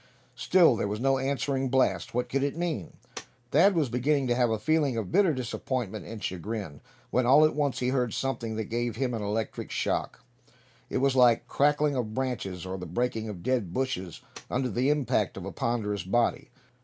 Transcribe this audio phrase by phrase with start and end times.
[0.33, 2.15] Still there was no answering blast.
[2.15, 2.93] What could it mean?
[3.51, 6.81] Thad was beginning to have a feeling of bitter disappointment and chagrin,
[7.11, 10.23] when all at once he heard something that gave him an electric shock.
[10.89, 14.89] It was like the crackling of branches, or the breaking of dead bushes under the
[14.89, 16.49] impact of a ponderous body.